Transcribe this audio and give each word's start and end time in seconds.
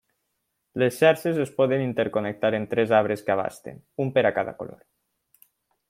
Les 0.83 0.95
xarxes 1.01 1.37
es 1.43 1.51
poden 1.59 1.83
interconnectar 1.83 2.51
amb 2.61 2.71
tres 2.73 2.95
arbres 3.01 3.25
que 3.29 3.35
abasten, 3.35 3.81
un 4.07 4.13
per 4.17 4.25
a 4.31 4.35
cada 4.41 4.57
color. 4.63 4.81